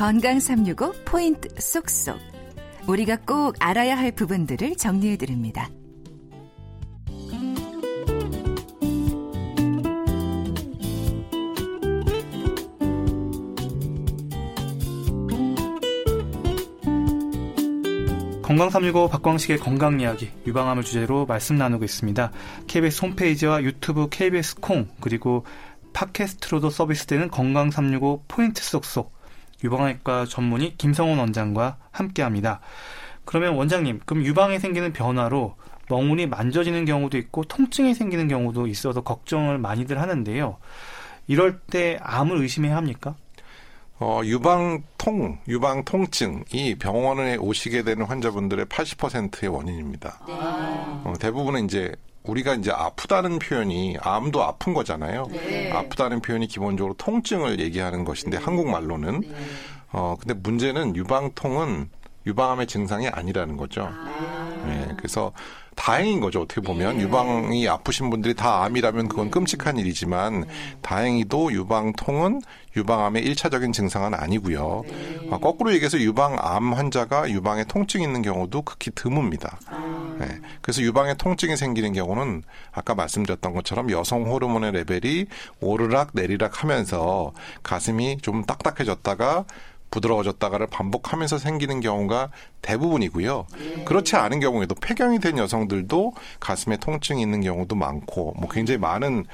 [0.00, 2.18] 건강 365 포인트 쏙쏙.
[2.88, 5.68] 우리가 꼭 알아야 할 부분들을 정리해 드립니다.
[18.40, 22.32] 건강 365 박광식의 건강 이야기 유방암을 주제로 말씀 나누고 있습니다.
[22.68, 25.44] KBS 홈페이지와 유튜브 KBS 콩 그리고
[25.92, 29.19] 팟캐스트로도 서비스되는 건강 365 포인트 쏙쏙
[29.64, 32.60] 유방외과 전문의 김성원 원장과 함께합니다.
[33.24, 35.56] 그러면 원장님, 그럼 유방에 생기는 변화로
[35.88, 40.56] 멍울이 만져지는 경우도 있고 통증이 생기는 경우도 있어서 걱정을 많이들 하는데요.
[41.26, 43.14] 이럴 때 암을 의심해야 합니까?
[43.98, 50.20] 어, 유방통, 유방통증이 병원에 오시게 되는 환자분들의 80%의 원인입니다.
[50.26, 50.32] 네.
[50.34, 55.26] 어, 대부분은 이제 우리가 이제 아프다는 표현이 암도 아픈 거잖아요.
[55.30, 55.72] 네.
[55.72, 58.44] 아프다는 표현이 기본적으로 통증을 얘기하는 것인데 네.
[58.44, 59.34] 한국말로는 네.
[59.92, 61.88] 어 근데 문제는 유방통은
[62.26, 63.88] 유방암의 증상이 아니라는 거죠.
[63.90, 64.39] 아.
[64.66, 65.32] 네, 그래서
[65.76, 66.42] 다행인 거죠.
[66.42, 67.04] 어떻게 보면 네.
[67.04, 69.30] 유방이 아프신 분들이 다 암이라면 그건 네.
[69.30, 70.46] 끔찍한 일이지만 네.
[70.82, 72.42] 다행히도 유방통은
[72.76, 74.84] 유방암의 일차적인 증상은 아니고요.
[74.86, 75.28] 네.
[75.30, 79.56] 아, 거꾸로 얘기해서 유방암 환자가 유방에 통증이 있는 경우도 극히 드뭅니다.
[79.68, 80.16] 아.
[80.20, 80.26] 네.
[80.60, 85.26] 그래서 유방에 통증이 생기는 경우는 아까 말씀드렸던 것처럼 여성 호르몬의 레벨이
[85.60, 89.46] 오르락 내리락 하면서 가슴이 좀 딱딱해졌다가
[89.90, 92.30] 부드러워졌다가를 반복하면서 생기는 경우가
[92.62, 93.46] 대부분이고요.
[93.58, 93.84] 예.
[93.84, 99.24] 그렇지 않은 경우에도 폐경이 된 여성들도 가슴에 통증이 있는 경우도 많고 뭐 굉장히 많은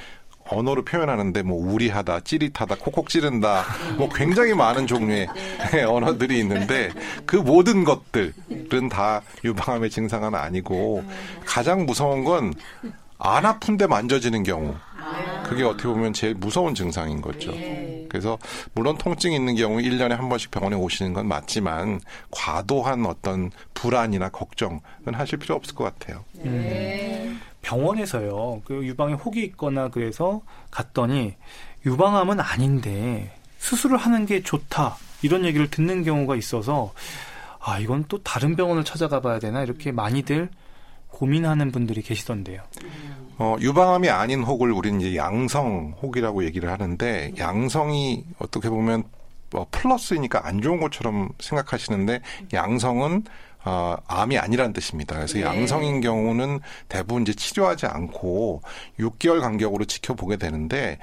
[0.48, 3.64] 언어로 표현하는데 뭐 우리하다, 찌릿하다, 콕콕 찌른다,
[3.98, 5.26] 뭐 굉장히 많은 종류의
[5.72, 5.82] 네.
[5.84, 6.90] 언어들이 있는데
[7.26, 11.04] 그 모든 것들은 다 유방암의 증상은 아니고
[11.44, 12.52] 가장 무서운 건
[13.18, 14.74] 안 아픈데 만져지는 경우.
[15.44, 17.52] 그게 어떻게 보면 제일 무서운 증상인 거죠.
[18.16, 18.20] 네.
[18.20, 18.38] 그래서
[18.74, 22.00] 물론 통증이 있는 경우 1년에 한 번씩 병원에 오시는 건 맞지만
[22.30, 24.80] 과도한 어떤 불안이나 걱정은
[25.12, 26.24] 하실 필요 없을 것 같아요.
[26.32, 27.24] 네.
[27.24, 27.40] 음.
[27.62, 28.62] 병원에서요.
[28.64, 30.40] 그 유방에 혹이 있거나 그래서
[30.70, 31.34] 갔더니
[31.84, 34.96] 유방암은 아닌데 수술을 하는 게 좋다.
[35.22, 36.92] 이런 얘기를 듣는 경우가 있어서
[37.60, 40.48] 아, 이건 또 다른 병원을 찾아가 봐야 되나 이렇게 많이들
[41.08, 42.62] 고민하는 분들이 계시던데요.
[43.38, 49.04] 어, 유방암이 아닌 혹을 우리는 이제 양성 혹이라고 얘기를 하는데 양성이 어떻게 보면
[49.54, 52.20] 어, 플러스니까 안 좋은 것처럼 생각하시는데
[52.52, 53.24] 양성은
[53.64, 55.16] 어, 암이 아니라는 뜻입니다.
[55.16, 55.42] 그래서 네.
[55.42, 58.62] 양성인 경우는 대부분 이제 치료하지 않고
[59.00, 60.98] 6개월 간격으로 지켜보게 되는데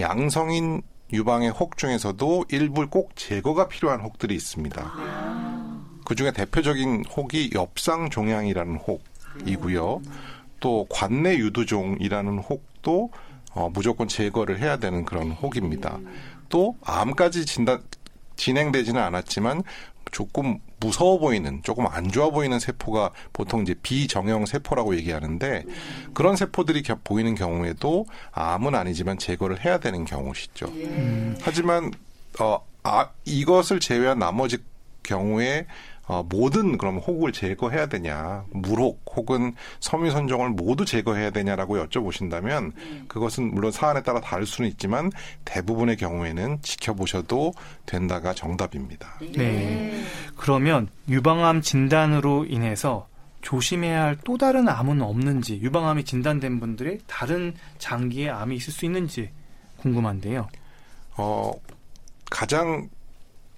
[0.00, 0.82] 양성인
[1.12, 4.82] 유방의 혹 중에서도 일부 꼭 제거가 필요한 혹들이 있습니다.
[4.84, 5.80] 아.
[6.04, 10.02] 그 중에 대표적인 혹이 엽상 종양이라는 혹이고요.
[10.60, 13.10] 또 관내 유두종이라는 혹도
[13.52, 15.98] 어, 무조건 제거를 해야 되는 그런 혹입니다.
[16.48, 17.82] 또 암까지 진단
[18.36, 19.62] 진행되지는 않았지만
[20.12, 25.64] 조금 무서워 보이는 조금 안 좋아 보이는 세포가 보통 이제 비정형 세포라고 얘기하는데
[26.14, 30.66] 그런 세포들이 보이는 경우에도 암은 아니지만 제거를 해야 되는 경우시죠.
[30.66, 31.36] 음.
[31.42, 31.90] 하지만
[32.40, 34.58] 어 아, 이것을 제외한 나머지
[35.02, 35.66] 경우에
[36.08, 42.72] 어, 모든 그럼 혹을 제거해야 되냐, 물혹 혹은 섬유선종을 모두 제거해야 되냐라고 여쭤보신다면
[43.08, 45.12] 그것은 물론 사안에 따라 다를 수는 있지만
[45.44, 47.52] 대부분의 경우에는 지켜보셔도
[47.84, 49.18] 된다가 정답입니다.
[49.36, 50.02] 네.
[50.36, 53.06] 그러면 유방암 진단으로 인해서
[53.42, 59.30] 조심해야 할 또 다른 암은 없는지 유방암이 진단된 분들의 다른 장기의 암이 있을 수 있는지
[59.76, 60.48] 궁금한데요.
[61.16, 61.52] 어,
[62.30, 62.88] 가장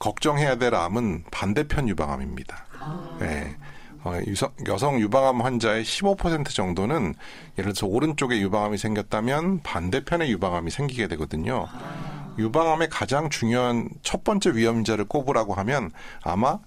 [0.00, 2.66] 걱정해야 될 암은 반대편 유방암입니다.
[2.81, 3.16] 아.
[3.21, 3.56] 네.
[4.03, 7.15] 어, 유성, 여성 유방암 환자의 15% 정도는
[7.59, 11.66] 예를 들어서 오른쪽에 유방암이 생겼다면 반대편에 유방암이 생기게 되거든요.
[11.71, 12.34] 아.
[12.39, 15.91] 유방암의 가장 중요한 첫 번째 위험자를 꼽으라고 하면
[16.22, 16.59] 아마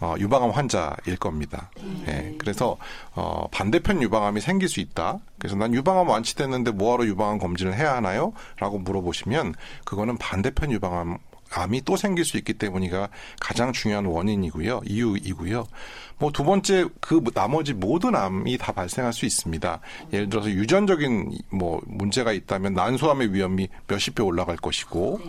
[0.00, 1.70] 어, 유방암 환자일 겁니다.
[1.78, 2.10] 예.
[2.10, 2.76] 네, 그래서
[3.14, 5.18] 어, 반대편 유방암이 생길 수 있다.
[5.38, 8.32] 그래서 난 유방암 완치됐는데 뭐하러 유방암 검진을 해야 하나요?
[8.58, 9.54] 라고 물어보시면
[9.84, 11.18] 그거는 반대편 유방암
[11.52, 13.08] 암이 또 생길 수 있기 때문이가
[13.40, 14.82] 가장 중요한 원인이고요.
[14.86, 15.66] 이유이고요.
[16.18, 19.80] 뭐 두 번째 그 나머지 모든 암이 다 발생할 수 있습니다.
[20.12, 25.20] 예를 들어서 유전적인 뭐 문제가 있다면 난소암의 위험이 몇십 배 올라갈 것이고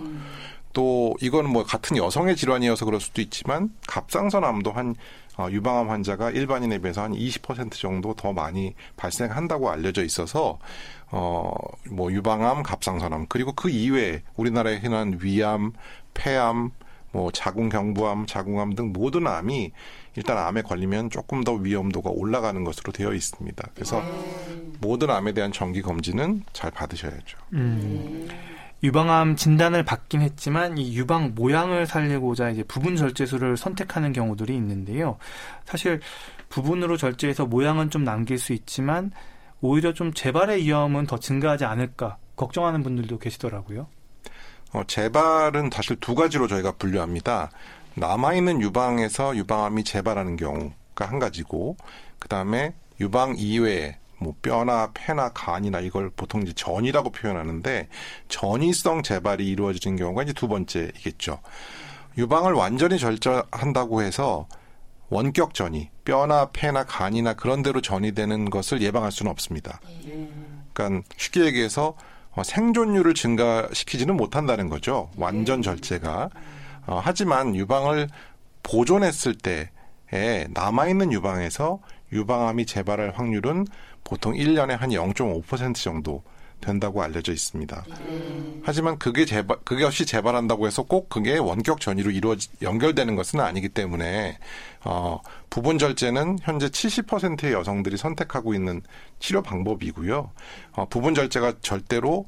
[0.73, 4.95] 또 이거는 뭐 같은 여성의 질환이어서 그럴 수도 있지만 갑상선암도 한
[5.37, 10.59] 어, 유방암 환자가 일반인에 비해서 한 20% 정도 더 많이 발생한다고 알려져 있어서
[11.09, 11.53] 어,
[11.89, 15.73] 뭐 유방암, 갑상선암 그리고 그 이외에 우리나라에 흔한 위암,
[16.13, 16.71] 폐암,
[17.11, 19.71] 뭐 자궁경부암, 자궁암 등 모든 암이
[20.15, 23.69] 일단 암에 걸리면 조금 더 위험도가 올라가는 것으로 되어 있습니다.
[23.73, 24.71] 그래서 네.
[24.79, 27.37] 모든 암에 대한 정기 검진은 잘 받으셔야죠.
[27.53, 28.27] 음.
[28.83, 35.17] 유방암 진단을 받긴 했지만 이 유방 모양을 살리고자 이제 부분 절제술을 선택하는 경우들이 있는데요.
[35.65, 36.01] 사실
[36.49, 39.11] 부분으로 절제해서 모양은 좀 남길 수 있지만
[39.61, 43.87] 오히려 좀 재발의 위험은 더 증가하지 않을까 걱정하는 분들도 계시더라고요.
[44.73, 47.51] 어, 재발은 사실 두 가지로 저희가 분류합니다.
[47.95, 51.75] 남아있는 유방에서 유방암이 재발하는 경우가 한 가지고,
[52.19, 57.87] 그 다음에 유방 이외에 뭐 뼈나 폐나 간이나 이걸 보통 이제 전이라고 표현하는데
[58.29, 61.39] 전이성 재발이 이루어지는 경우가 이제 두 번째이겠죠.
[62.17, 64.47] 유방을 완전히 절제한다고 해서
[65.09, 69.81] 원격 전이 뼈나 폐나 간이나 그런 데로 전이되는 것을 예방할 수는 없습니다.
[70.73, 71.95] 그러니까 쉽게 얘기해서
[72.33, 75.09] 어, 생존율을 증가시키지는 못한다는 거죠.
[75.17, 76.29] 완전 절제가.
[76.87, 78.07] 어, 하지만 유방을
[78.63, 81.79] 보존했을 때에 남아있는 유방에서
[82.11, 83.65] 유방암이 재발할 확률은
[84.03, 86.23] 보통 1년에 한 0.5% 정도
[86.61, 87.83] 된다고 알려져 있습니다.
[87.89, 88.61] 네.
[88.63, 94.37] 하지만 그게 재발, 그것이 재발한다고 해서 꼭 그게 원격 전이로 이루어 연결되는 것은 아니기 때문에
[94.83, 95.19] 어,
[95.49, 98.81] 부분 절제는 현재 70%의 여성들이 선택하고 있는
[99.19, 100.31] 치료 방법이고요.
[100.73, 102.25] 어, 부분 절제가 절대로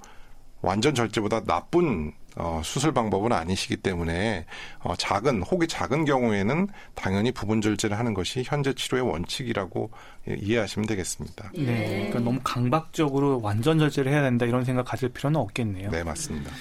[0.61, 4.45] 완전 절제보다 나쁜 어, 수술 방법은 아니시기 때문에
[4.79, 9.91] 어, 작은 혹이 작은 경우에는 당연히 부분 절제를 하는 것이 현재 치료의 원칙이라고
[10.29, 11.51] 예, 이해하시면 되겠습니다.
[11.55, 15.91] 네, 그러니까 너무 강박적으로 완전 절제를 해야 된다 이런 생각 가질 필요는 없겠네요.
[15.91, 16.51] 네, 맞습니다.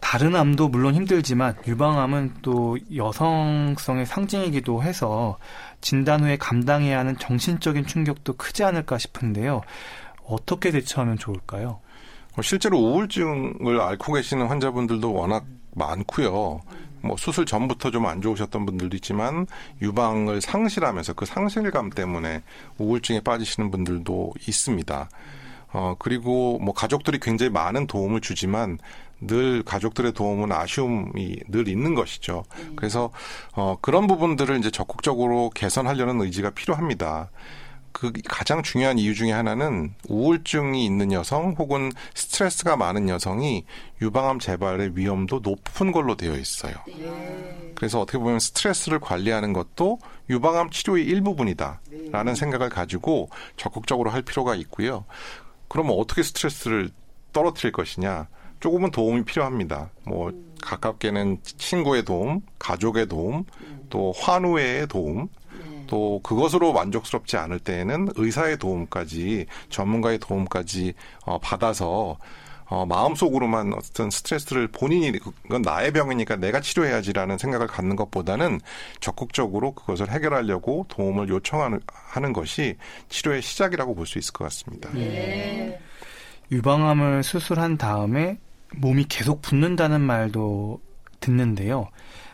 [0.00, 5.38] 다른 암도 물론 힘들지만 유방암은 또 여성성의 상징이기도 해서
[5.80, 9.62] 진단 후에 감당해야 하는 정신적인 충격도 크지 않을까 싶은데요.
[10.24, 11.80] 어떻게 대처하면 좋을까요?
[12.34, 15.44] 뭐 실제로 우울증을 앓고 계시는 환자분들도 워낙
[15.74, 16.60] 많고요.
[17.02, 19.46] 뭐 수술 전부터 좀 안 좋으셨던 분들도 있지만
[19.80, 22.42] 유방을 상실하면서 그 상실감 때문에
[22.78, 25.08] 우울증에 빠지시는 분들도 있습니다.
[25.74, 28.78] 어, 그리고 뭐 가족들이 굉장히 많은 도움을 주지만
[29.20, 32.44] 늘 가족들의 도움은 아쉬움이 늘 있는 것이죠.
[32.76, 33.10] 그래서
[33.54, 37.30] 어, 그런 부분들을 이제 적극적으로 개선하려는 의지가 필요합니다.
[37.92, 43.64] 그 가장 중요한 이유 중에 하나는 우울증이 있는 여성 혹은 스트레스가 많은 여성이
[44.00, 46.74] 유방암 재발의 위험도 높은 걸로 되어 있어요.
[47.74, 49.98] 그래서 어떻게 보면 스트레스를 관리하는 것도
[50.30, 55.04] 유방암 치료의 일부분이다라는 생각을 가지고 적극적으로 할 필요가 있고요.
[55.68, 56.90] 그러면 어떻게 스트레스를
[57.32, 58.28] 떨어뜨릴 것이냐?
[58.60, 59.90] 조금은 도움이 필요합니다.
[60.04, 60.30] 뭐
[60.62, 63.44] 가깝게는 친구의 도움, 가족의 도움,
[63.90, 65.28] 또 환우의 도움,
[65.92, 70.94] 또 그것으로 만족스럽지 않을 때에는 의사의 도움까지 전문가의 도움까지
[71.26, 72.16] 어, 받아서
[72.64, 78.60] 어, 마음속으로만 어떤 스트레스를 본인이 그건 나의 병이니까 내가 치료해야지라는 생각을 갖는 것보다는
[79.00, 82.78] 적극적으로 그것을 해결하려고 도움을 요청하는 하는 것이
[83.10, 84.88] 치료의 시작이라고 볼 수 있을 것 같습니다.
[84.94, 85.78] 네.
[86.50, 88.38] 유방암을 수술한 다음에
[88.76, 90.80] 몸이 계속 붓는다는 말도
[91.20, 91.88] 듣는데요.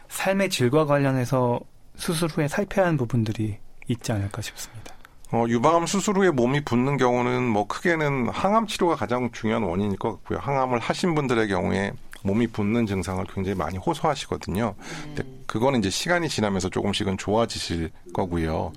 [0.08, 1.58] 삶의 질과 관련해서
[1.98, 3.58] 수술 후에 살펴야 하는 부분들이
[3.88, 4.94] 있지 않을까 싶습니다.
[5.30, 10.12] 어, 유방암 수술 후에 몸이 붓는 경우는 뭐 크게는 항암 치료가 가장 중요한 원인일 것
[10.12, 10.38] 같고요.
[10.38, 11.92] 항암을 하신 분들의 경우에
[12.22, 14.74] 몸이 붓는 증상을 굉장히 많이 호소하시거든요.
[15.04, 18.72] 근데 그거는 이제 시간이 지나면서 조금씩은 좋아지실 거고요.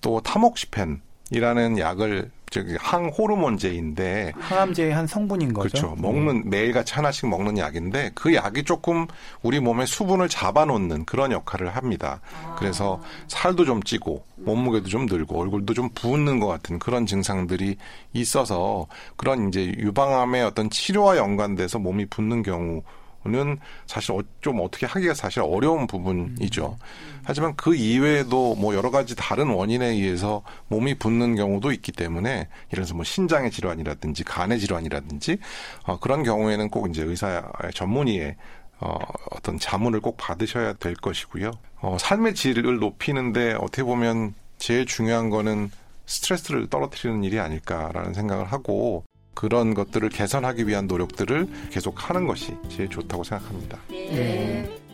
[0.00, 5.68] 또 타목시펜 이라는 약을 저기 항호르몬제인데 항암제의 한 성분인 거죠.
[5.68, 5.94] 그렇죠.
[5.96, 6.60] 먹는 네.
[6.60, 9.06] 매일같이 하나씩 먹는 약인데 그 약이 조금
[9.42, 12.20] 우리 몸의 수분을 잡아놓는 그런 역할을 합니다.
[12.44, 12.56] 아.
[12.58, 17.76] 그래서 살도 좀 찌고 몸무게도 좀 늘고 얼굴도 좀 부은 것 같은 그런 증상들이
[18.12, 18.86] 있어서
[19.16, 22.82] 그런 이제 유방암의 어떤 치료와 연관돼서 몸이 붓는 경우
[23.26, 26.76] 는 사실 어, 좀 어떻게 하기가 사실 어려운 부분이죠.
[26.80, 27.20] 음.
[27.24, 32.48] 하지만 그 이외에도 뭐 여러 가지 다른 원인에 의해서 몸이 붓는 경우도 있기 때문에 예를
[32.70, 35.38] 들어서 뭐 신장의 질환이라든지 간의 질환이라든지
[35.84, 37.42] 어, 그런 경우에는 꼭 이제 의사
[37.74, 38.36] 전문의의
[38.78, 38.98] 어,
[39.30, 41.50] 어떤 자문을 꼭 받으셔야 될 것이고요.
[41.80, 45.70] 어, 삶의 질을 높이는데 어떻게 보면 제일 중요한 거는
[46.06, 49.04] 스트레스를 떨어뜨리는 일이 아닐까라는 생각을 하고
[49.36, 53.78] 그런 것들을 개선하기 위한 노력들을 계속 하는 것이 제일 좋다고 생각합니다.
[53.90, 54.85] 네.